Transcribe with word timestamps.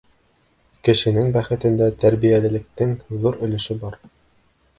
Кешенең 0.87 1.29
бәхетендә 1.35 1.91
тәрбиәлелектең 2.05 2.97
ҙур 3.19 3.39
өлөшө 3.49 3.79
бар. 3.87 4.01